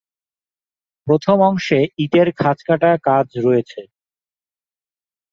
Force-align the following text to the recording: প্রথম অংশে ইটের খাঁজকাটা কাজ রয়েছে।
প্রথম 1.07 1.37
অংশে 1.41 1.79
ইটের 1.97 2.27
খাঁজকাটা 2.37 2.89
কাজ 3.03 3.27
রয়েছে। 3.37 3.81